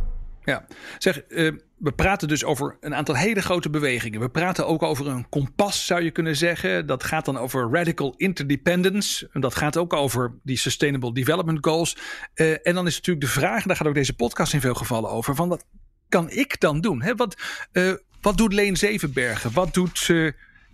[0.47, 0.65] ja.
[0.97, 4.19] Zeg, uh, we praten dus over een aantal hele grote bewegingen.
[4.19, 6.87] We praten ook over een kompas, zou je kunnen zeggen.
[6.87, 9.29] Dat gaat dan over radical interdependence.
[9.31, 11.97] En dat gaat ook over die Sustainable Development Goals.
[12.35, 15.09] Uh, en dan is natuurlijk de vraag, daar gaat ook deze podcast in veel gevallen
[15.09, 15.65] over, van wat,
[16.09, 17.01] kan ik dan doen?
[17.01, 17.15] Hè?
[17.15, 17.35] Wat,
[17.71, 19.53] uh, wat doet Leen Zevenbergen?
[19.53, 20.05] Wat doet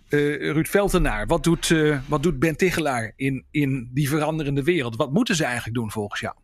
[0.08, 1.26] Ruud Veltenaar?
[1.26, 1.74] Wat doet,
[2.06, 4.96] wat doet Ben Tichelaar in, in die veranderende wereld?
[4.96, 6.34] Wat moeten ze eigenlijk doen volgens jou?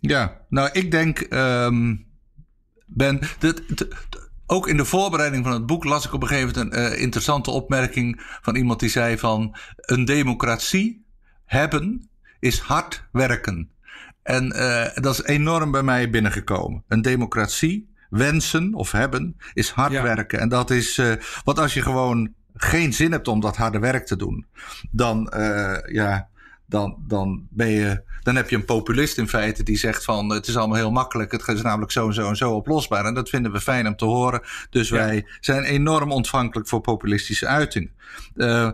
[0.00, 2.12] Ja, nou ik denk, um,
[2.84, 3.20] Ben,
[4.46, 7.00] ook in de voorbereiding van het boek las ik op een gegeven moment een uh,
[7.00, 11.04] interessante opmerking van iemand die zei van een democratie
[11.44, 13.70] hebben is hard werken.
[14.22, 16.82] En uh, dat is enorm bij mij binnengekomen.
[16.88, 20.02] Een democratie wensen of hebben is hard ja.
[20.02, 20.40] werken.
[20.40, 21.12] En dat is, uh,
[21.44, 24.46] wat als je gewoon geen zin hebt om dat harde werk te doen,
[24.90, 25.32] dan,
[25.86, 26.28] ja,
[26.66, 30.46] dan, dan, ben je, dan heb je een populist in feite die zegt van het
[30.46, 31.32] is allemaal heel makkelijk.
[31.32, 33.04] Het is namelijk zo en zo en zo oplosbaar.
[33.04, 34.40] En dat vinden we fijn om te horen.
[34.70, 34.94] Dus ja.
[34.94, 37.90] wij zijn enorm ontvankelijk voor populistische uitingen.
[38.34, 38.70] Uh,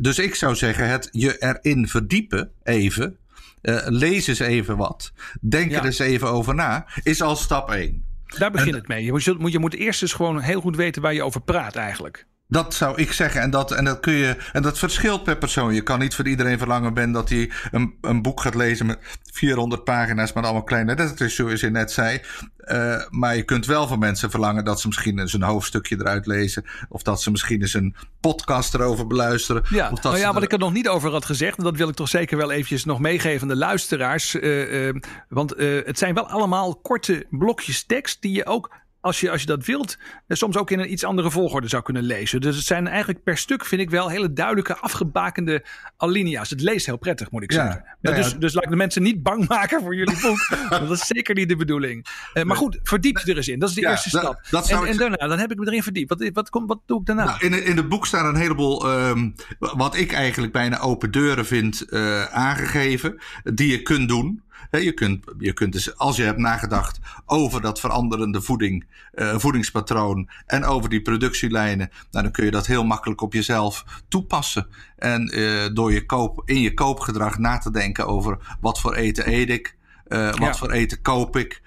[0.00, 3.16] dus ik zou zeggen, het je erin verdiepen even.
[3.62, 5.12] Uh, lees eens even wat.
[5.40, 5.78] Denk ja.
[5.78, 6.86] er eens even over na.
[7.02, 8.04] Is al stap 1.
[8.38, 9.04] Daar begint het mee.
[9.04, 12.26] Je moet, je moet eerst eens gewoon heel goed weten waar je over praat eigenlijk.
[12.52, 13.40] Dat zou ik zeggen.
[13.40, 14.36] En dat, en dat kun je.
[14.52, 15.74] En dat verschilt per persoon.
[15.74, 18.98] Je kan niet voor iedereen verlangen ben dat hij een, een boek gaat lezen met
[19.32, 22.20] 400 pagina's met allemaal kleine letters, zoals je net zei.
[22.64, 26.26] Uh, maar je kunt wel van mensen verlangen dat ze misschien eens een hoofdstukje eruit
[26.26, 26.64] lezen.
[26.88, 29.62] Of dat ze misschien eens een podcast erover beluisteren.
[29.68, 30.34] Ja, of dat nou ja er...
[30.34, 31.58] wat ik er nog niet over had gezegd.
[31.58, 34.34] En dat wil ik toch zeker wel eventjes nog meegeven aan de luisteraars.
[34.34, 34.94] Uh, uh,
[35.28, 38.70] want het zijn wel allemaal korte blokjes tekst die je ook
[39.02, 42.02] als je, als je dat wilt, soms ook in een iets andere volgorde zou kunnen
[42.02, 42.40] lezen.
[42.40, 45.64] Dus het zijn eigenlijk per stuk, vind ik wel, hele duidelijke, afgebakende
[45.96, 46.50] alinea's.
[46.50, 47.84] Het leest heel prettig, moet ik zeggen.
[48.00, 50.48] Ja, ja, dus, dus laat ik de mensen niet bang maken voor jullie boek.
[50.70, 52.06] dat is zeker niet de bedoeling.
[52.34, 53.58] Uh, maar goed, verdiep je er eens in.
[53.58, 54.22] Dat is de eerste stap.
[54.22, 56.08] Dat, dat en, en, daarna, dan heb ik me erin verdiept.
[56.08, 57.24] Wat, wat, wat, wat doe ik daarna?
[57.24, 61.46] Nou, in, in het boek staan een heleboel, um, wat ik eigenlijk bijna open deuren
[61.46, 63.20] vind, uh, aangegeven.
[63.42, 64.42] Die je kunt doen.
[64.70, 70.28] Je kunt, je kunt dus, als je hebt nagedacht over dat veranderende voeding, uh, voedingspatroon
[70.46, 74.66] en over die productielijnen, nou, dan kun je dat heel makkelijk op jezelf toepassen.
[74.96, 79.32] En uh, door je koop, in je koopgedrag na te denken over wat voor eten
[79.32, 79.76] eet ik,
[80.08, 80.54] uh, wat ja.
[80.54, 81.62] voor eten koop ik,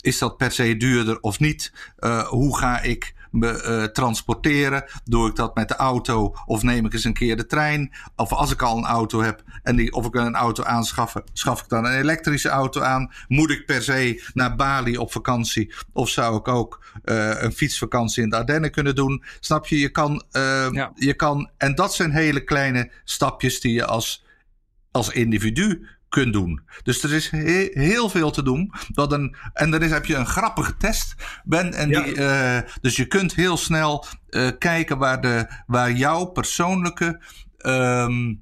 [0.00, 1.72] is dat per se duurder of niet,
[2.28, 4.84] hoe ga ik me uh, transporteren?
[5.04, 7.92] Doe ik dat met de auto of neem ik eens een keer de trein?
[8.16, 11.60] Of als ik al een auto heb en die, of ik een auto aanschaffen, schaf
[11.60, 13.12] ik dan een elektrische auto aan?
[13.28, 15.74] Moet ik per se naar Bali op vakantie?
[15.92, 19.24] Of zou ik ook uh, een fietsvakantie in de Ardennen kunnen doen?
[19.40, 19.78] Snap je?
[19.78, 20.92] Je kan, ja.
[20.94, 24.24] je kan, en dat zijn hele kleine stapjes die je als,
[24.90, 26.60] als individu kunt doen.
[26.82, 28.72] Dus er is he heel veel te doen.
[28.88, 31.14] Dat een, en dan is, heb je een grappige test.
[31.44, 32.02] Ben, en ja.
[32.02, 37.20] die, uh, dus je kunt heel snel uh, kijken waar, de, waar jouw persoonlijke.
[37.66, 38.40] Um,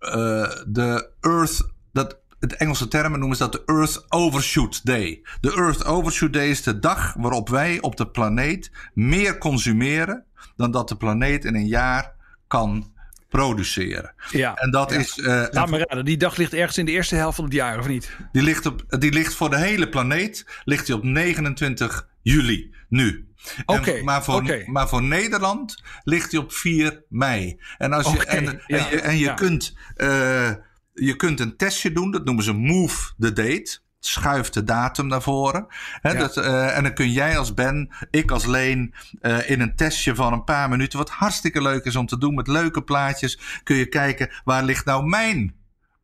[0.00, 1.70] uh, de Earth.
[1.92, 5.22] Dat, het Engelse termen noemen ze dat de Earth Overshoot Day.
[5.40, 10.24] De Earth Overshoot Day is de dag waarop wij op de planeet meer consumeren
[10.56, 12.14] dan dat de planeet in een jaar
[12.46, 12.96] kan
[13.28, 14.14] produceren.
[14.30, 14.98] Ja, en dat ja.
[14.98, 15.16] is.
[15.16, 17.78] Uh, Laat me raden, die dag ligt ergens in de eerste helft van het jaar,
[17.78, 18.16] of niet?
[18.32, 23.28] Die ligt, op, die ligt voor de hele planeet ligt die op 29 juli, nu.
[23.66, 24.64] Okay, maar, voor, okay.
[24.66, 27.60] maar voor Nederland ligt die op 4 mei.
[27.78, 29.34] En, als je, okay, en, ja, en je, en je ja.
[29.34, 30.50] kunt, uh,
[30.92, 35.22] je kunt een testje doen, dat noemen ze Move the Date schuift de datum naar
[35.22, 35.66] voren.
[36.02, 36.14] Ja.
[36.14, 40.14] dat, uh, en dan kun jij als Ben, ik als Leen, uh, in een testje
[40.14, 43.76] van een paar minuten, wat hartstikke leuk is om te doen met leuke plaatjes, kun
[43.76, 45.54] je kijken waar ligt nou mijn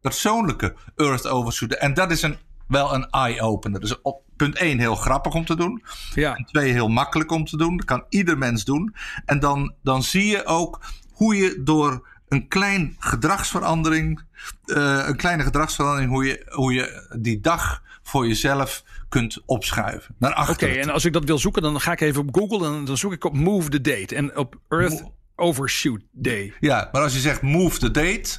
[0.00, 1.72] persoonlijke Earth Overshoot.
[1.72, 2.36] En dat is een,
[2.68, 3.80] wel een eye-opener.
[3.80, 5.82] Dus op punt 1 heel grappig om te doen.
[6.14, 6.34] Ja.
[6.34, 7.76] En 2 heel makkelijk om te doen.
[7.76, 8.94] Dat kan ieder mens doen.
[9.24, 10.80] En dan, dan zie je ook
[11.12, 14.22] hoe je door een klein gedragsverandering,
[14.66, 20.14] uh, een kleine gedragsverandering, hoe je, hoe je die dag voor jezelf kunt opschuiven.
[20.18, 22.66] Naar Oké, okay, en als ik dat wil zoeken, dan ga ik even op Google
[22.66, 26.52] en dan zoek ik op Move the Date en op Earth Mo Overshoot Day.
[26.60, 28.38] Ja, maar als je zegt Move the Date,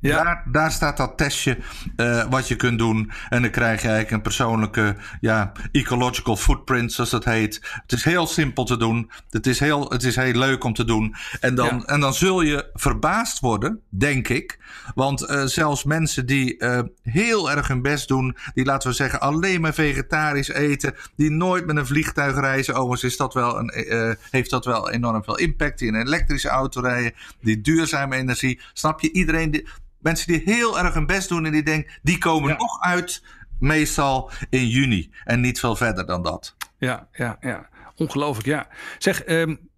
[0.00, 0.24] ja.
[0.24, 1.58] Daar, daar staat dat testje
[1.96, 3.10] uh, wat je kunt doen.
[3.28, 7.60] En dan krijg je eigenlijk een persoonlijke ja, ecological footprint, zoals dat heet.
[7.82, 9.10] Het is heel simpel te doen.
[9.30, 11.14] Het is heel, het is heel leuk om te doen.
[11.40, 11.84] En dan, ja.
[11.84, 14.58] en dan zul je verbaasd worden, denk ik.
[14.94, 19.20] Want uh, zelfs mensen die uh, heel erg hun best doen, die laten we zeggen
[19.20, 22.74] alleen maar vegetarisch eten, die nooit met een vliegtuig reizen.
[22.74, 25.78] Overigens is dat wel een, heeft dat wel enorm veel impact.
[25.78, 28.60] Die in een elektrische auto rijden, die duurzame energie.
[28.72, 29.12] Snap je?
[29.12, 29.66] Iedereen die,
[30.06, 32.56] mensen die heel erg hun best doen en die denken, die komen ja.
[32.56, 33.22] nog uit
[33.58, 36.56] meestal in juni en niet veel verder dan dat.
[36.78, 37.68] Ja, ja, ja.
[37.96, 38.68] Ongelooflijk, ja.
[38.98, 39.68] Zeg, um,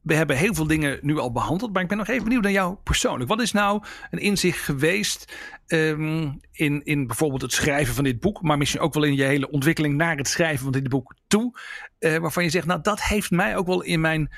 [0.00, 2.52] we hebben heel veel dingen nu al behandeld, maar ik ben nog even benieuwd naar
[2.52, 3.28] jou persoonlijk.
[3.28, 8.42] Wat is nou een inzicht geweest ehm, in, in bijvoorbeeld het schrijven van dit boek,
[8.42, 11.58] maar misschien ook wel in je hele ontwikkeling naar het schrijven van dit boek toe,
[11.98, 14.30] uh, waarvan je zegt, nou dat heeft mij ook wel in mijn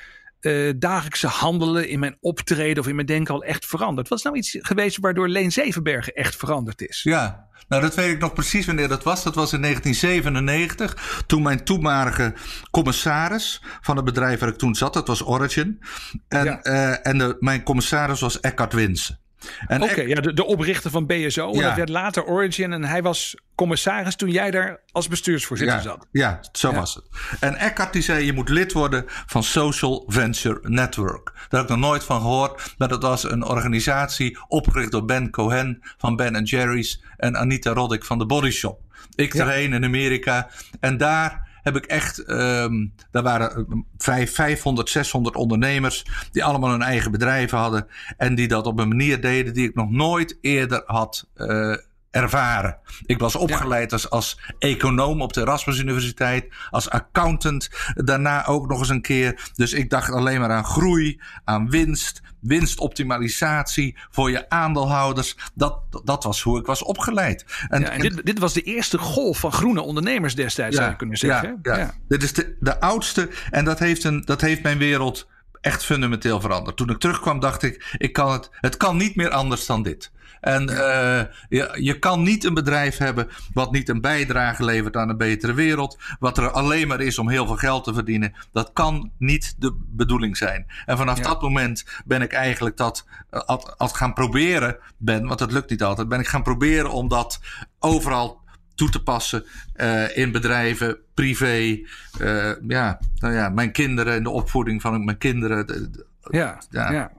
[0.43, 4.07] uh, dagelijkse handelen, in mijn optreden of in mijn denken al echt veranderd.
[4.07, 7.03] Wat is nou iets geweest waardoor Leen Zevenbergen echt veranderd is?
[7.03, 9.23] Ja, nou dat weet ik nog precies wanneer dat was.
[9.23, 12.33] Dat was in 1997, toen mijn toenmalige
[12.71, 15.81] commissaris van het bedrijf waar ik toen zat, dat was Origin.
[16.27, 16.59] En, ja.
[16.63, 19.19] uh, en de, mijn commissaris was Eckhart Winsen.
[19.67, 21.51] Oké, ja, de, de oprichter van BSO.
[21.53, 21.61] Ja.
[21.61, 26.07] Dat werd later Origin en hij was commissaris toen jij daar als bestuursvoorzitter ja, zat.
[26.11, 26.75] Ja, zo ja.
[26.75, 27.03] was het.
[27.39, 31.31] En Eckhart die zei, je moet lid worden van Social Venture Network.
[31.33, 32.73] Daar heb ik nog nooit van gehoord.
[32.77, 38.05] Maar dat was een organisatie opgericht door Ben Cohen van Ben Jerry's en Anita Roddick
[38.05, 38.81] van The Body Shop.
[39.15, 46.05] Ik erheen in Amerika en daar heb ik echt, um, daar waren 500, 600 ondernemers
[46.31, 49.75] die allemaal hun eigen bedrijven hadden en die dat op een manier deden die ik
[49.75, 51.75] nog nooit eerder had uh,
[52.13, 52.77] ervaren.
[53.05, 53.95] Ik was opgeleid ja.
[53.95, 59.51] als, als econoom op de Erasmus Universiteit, als accountant, daarna ook nog eens een keer.
[59.55, 65.35] Dus ik dacht alleen maar aan groei, aan winst, winstoptimalisatie voor je aandeelhouders.
[65.53, 67.45] Dat, dat was hoe ik was opgeleid.
[67.69, 70.91] En, ja, en dit, dit, was de eerste golf van groene ondernemers destijds, ja, zou
[70.91, 71.59] je kunnen zeggen.
[71.61, 71.93] Ja, ja.
[72.07, 75.27] Dit is de, de oudste en dat heeft, een, dat heeft mijn wereld
[75.61, 76.77] echt fundamenteel veranderd.
[76.77, 80.11] Toen ik terugkwam dacht ik, ik kan het, het kan niet meer anders dan dit.
[80.43, 85.09] En uh, je, je kan niet een bedrijf hebben wat niet een bijdrage levert aan
[85.09, 85.97] een betere wereld.
[86.19, 88.33] Wat er alleen maar is om heel veel geld te verdienen.
[88.51, 90.65] Dat kan niet de bedoeling zijn.
[90.85, 91.23] En vanaf ja.
[91.23, 95.83] dat moment ben ik eigenlijk dat al, al gaan proberen ben, want het lukt niet
[95.83, 97.39] altijd, ben ik gaan proberen om dat
[97.79, 98.41] overal
[98.75, 101.79] toe te passen uh, in bedrijven, privé.
[102.21, 105.67] Uh, ja, nou ja, mijn kinderen en de opvoeding van mijn kinderen.
[105.67, 106.91] De, de, ja, ja.
[106.91, 107.11] ja.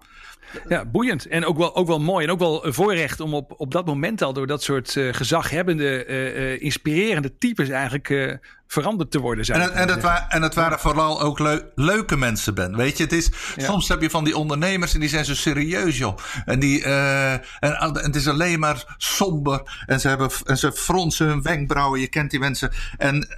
[0.68, 1.26] Ja, boeiend.
[1.26, 2.24] En ook wel, ook wel mooi.
[2.26, 5.12] En ook wel een voorrecht om op, op dat moment al door dat soort uh,
[5.12, 9.44] gezaghebbende, uh, uh, inspirerende types eigenlijk veranderd te worden.
[9.44, 12.76] En, en, het wa en het waren vooral ook leu leuke mensen, Ben.
[12.76, 13.64] Weet je, het is, ja.
[13.64, 16.18] soms heb je van die ondernemers en die zijn zo serieus, joh.
[16.44, 19.84] En, die, en, en het is alleen maar somber.
[19.86, 22.00] En ze, hebben, en ze fronsen hun wenkbrauwen.
[22.00, 22.72] Je kent die mensen.
[22.96, 23.28] En,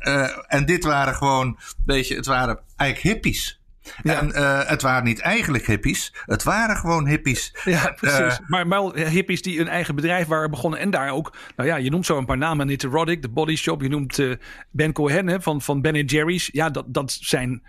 [0.46, 3.61] en dit waren gewoon, weet je, het waren eigenlijk hippies.
[4.03, 4.20] Ja.
[4.20, 7.55] En uh, het waren niet eigenlijk hippies, het waren gewoon hippies.
[7.64, 8.38] Ja, precies.
[8.40, 11.77] Uh, maar wel hippies die een eigen bedrijf waren begonnen en daar ook, nou ja,
[11.77, 14.35] je noemt zo een paar namen, Anita Roddick, de Body Shop, je noemt uh,
[14.70, 16.49] Ben Cohen hè, van, van Ben Jerry's.
[16.53, 17.62] Ja, dat, dat zijn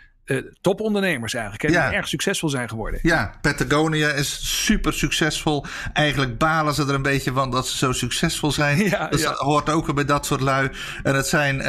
[0.61, 1.63] topondernemers eigenlijk.
[1.63, 1.87] Hè, ja.
[1.87, 2.99] Die erg succesvol zijn geworden.
[3.03, 5.65] Ja, Patagonia is super succesvol.
[5.93, 8.77] Eigenlijk balen ze er een beetje van dat ze zo succesvol zijn.
[8.87, 9.29] Ja, dus ja.
[9.29, 10.69] dat hoort ook bij dat soort lui.
[11.03, 11.61] En, het zijn,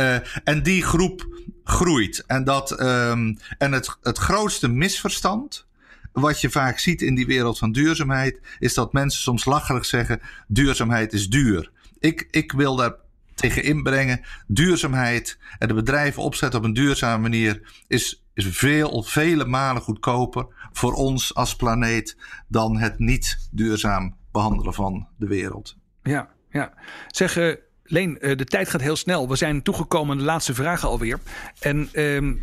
[0.44, 1.26] en die groep
[1.68, 2.24] groeit.
[2.26, 5.66] En, dat, um, en het, het grootste misverstand
[6.12, 10.20] wat je vaak ziet in die wereld van duurzaamheid, is dat mensen soms lacherig zeggen:
[10.46, 11.70] duurzaamheid is duur.
[11.98, 12.94] Ik, ik wil daar
[13.34, 14.20] tegen inbrengen.
[14.46, 20.46] Duurzaamheid en de bedrijven opzetten op een duurzame manier is, is veel, vele malen goedkoper
[20.72, 22.16] voor ons als planeet
[22.48, 25.76] dan het niet duurzaam behandelen van de wereld.
[26.02, 26.72] Ja, ja.
[27.06, 27.56] Zeg,
[27.90, 29.28] Leen, uh, de tijd gaat heel snel.
[29.28, 31.18] We zijn toegekomen aan de laatste vragen alweer.
[31.60, 32.34] En uh,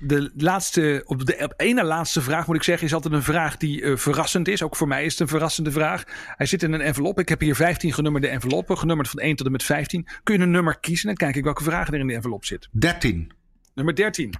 [0.00, 3.56] de laatste, op de op ene laatste vraag moet ik zeggen, is altijd een vraag
[3.56, 4.62] die uh, verrassend is.
[4.62, 6.04] Ook voor mij is het een verrassende vraag.
[6.36, 7.18] Hij zit in een envelop.
[7.18, 10.06] Ik heb hier 15 genummerde enveloppen, genummerd van 1 tot en met 15.
[10.22, 12.68] Kun je een nummer kiezen en kijk ik welke vragen er in de envelop zit.
[12.72, 13.32] 13.
[13.74, 14.34] Nummer 13.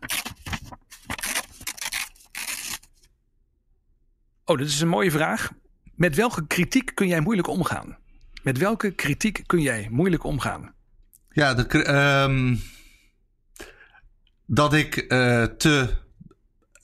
[4.45, 5.51] Oh, dit is een mooie vraag.
[5.95, 7.99] Met welke kritiek kun jij moeilijk omgaan?
[8.43, 10.75] Met welke kritiek kun jij moeilijk omgaan?
[11.29, 12.61] Ja, de, um,
[14.47, 15.89] dat ik uh, te.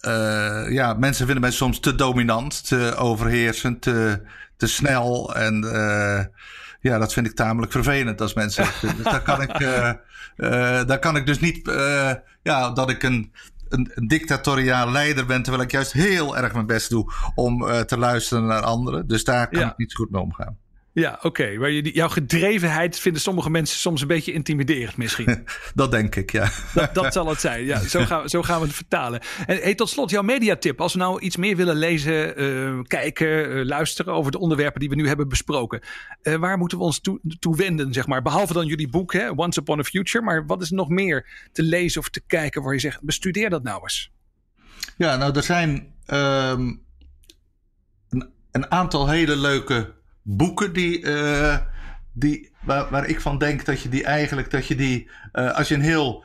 [0.07, 4.23] Uh, ja, mensen vinden mij soms te dominant, te overheersend, te,
[4.57, 5.35] te snel.
[5.35, 6.25] En uh,
[6.81, 8.97] ja, dat vind ik tamelijk vervelend als mensen dat vinden.
[8.97, 9.59] Dus daar kan ik,
[10.89, 11.71] daar kan ik dus niet.
[12.43, 13.33] ja, dat ik een,
[13.69, 17.99] een, een, dictatoriaal leider ben, terwijl ik juist heel erg mijn best doe om te
[17.99, 19.07] luisteren naar anderen.
[19.07, 19.71] Dus daar kan ja.
[19.71, 20.57] ik niet goed mee omgaan.
[20.99, 21.27] Ja, oké.
[21.27, 21.57] Okay.
[21.57, 25.47] Maar jouw gedrevenheid vinden sommige mensen soms een beetje intimiderend misschien.
[25.75, 26.51] dat denk ik, ja.
[26.75, 27.65] Dat, dat zal het zijn.
[27.65, 29.21] Ja, zo gaan, zo gaan we het vertalen.
[29.47, 30.81] En hey, tot slot, jouw mediatip.
[30.81, 34.89] Als we nou iets meer willen lezen, uh, kijken, uh, luisteren over de onderwerpen die
[34.89, 35.81] we nu hebben besproken.
[36.23, 38.23] Uh, waar moeten we ons toe, toe, wenden, zeg maar?
[38.23, 40.25] Behalve dan jullie boek, hè, Once Upon a Future.
[40.25, 43.51] Maar wat is er nog meer te lezen of te kijken waar je zegt, bestudeer
[43.51, 44.11] dat nou eens?
[44.97, 46.83] Ja, nou er zijn um,
[48.09, 49.97] een, een aantal hele leuke
[50.31, 51.57] boeken die, uh,
[52.13, 55.69] die, waar, waar ik van denk dat je die eigenlijk, dat je die, uh, als
[55.69, 56.25] je een heel,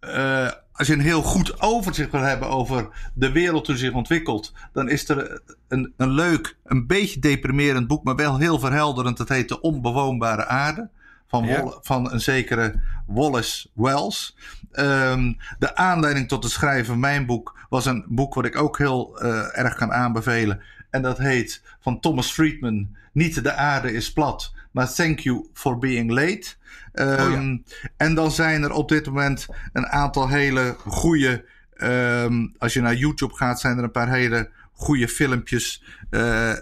[0.00, 4.52] uh, als je een heel goed overzicht wil hebben over de wereld hoe zich ontwikkelt,
[4.72, 9.16] dan is er een, een leuk, een beetje deprimerend boek, maar wel heel verhelderend.
[9.16, 10.88] Dat heet De Onbewoonbare Aarde.
[11.28, 11.78] Van, Ja.
[11.82, 14.36] van een zekere Wallace Wells.
[14.72, 18.78] Ehm, de aanleiding tot het schrijven van mijn boek was een boek wat ik ook
[18.78, 20.62] heel eh, erg kan aanbevelen.
[20.90, 22.96] En dat heet van Thomas Friedman.
[23.12, 26.54] Niet de aarde is plat, maar thank you for being late.
[26.92, 27.56] Ehm,
[27.96, 31.44] En dan zijn er op dit moment een aantal hele goede.
[31.76, 35.82] ehm, als je naar YouTube gaat, zijn er een paar hele goede filmpjes.
[36.10, 36.52] eh,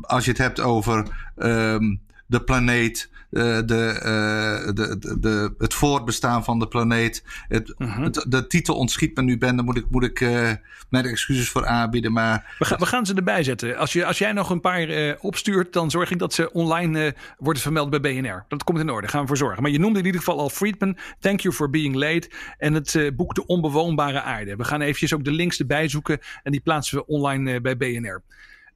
[0.00, 1.96] als je het hebt over ehm,
[2.26, 3.14] de planeet.
[3.30, 7.24] eh, de, eh, de, de, de, het voortbestaan van de planeet.
[7.48, 8.02] Het, Mhm.
[8.02, 9.56] het- de titel ontschiet me nu, Ben.
[9.56, 10.50] Daar moet ik, moet ik eh,
[10.90, 12.12] mijn excuses voor aanbieden.
[12.12, 13.76] Maar We, gaan we gaan ze erbij zetten.
[13.76, 17.62] Als, je, als jij nog een paar opstuurt, dan zorg ik dat ze online worden
[17.62, 18.44] vermeld bij BNR.
[18.48, 19.62] Dat komt in orde, gaan we voor zorgen.
[19.62, 22.30] Maar je noemde in ieder geval al Friedman, Thank You for Being Late.
[22.58, 24.56] En het boek De Onbewoonbare Aarde.
[24.56, 28.22] We gaan eventjes ook de links erbij zoeken en die plaatsen we online bij BNR.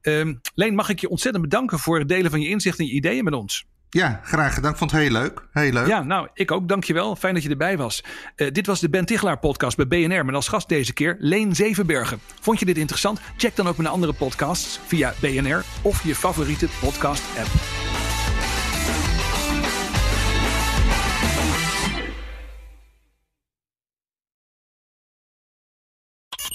[0.01, 2.91] Ehm, Leen, mag ik je ontzettend bedanken voor het delen van je inzicht en je
[2.91, 3.65] ideeën met ons.
[3.89, 4.71] ja, graag gedaan.
[4.71, 5.47] Ik vond het heel leuk.
[5.51, 5.87] Heel leuk.
[5.87, 6.67] Ja, nou, ik ook.
[6.67, 7.15] Dankjewel.
[7.15, 8.03] Fijn dat je erbij was.
[8.35, 10.25] Eh, dit was de Ben Tichelaar podcast bij BNR.
[10.25, 12.19] Met als gast deze keer Leen Zevenbergen.
[12.41, 13.19] Vond je dit interessant?
[13.37, 17.90] Check dan ook mijn andere podcasts via BNR of je favoriete podcast app.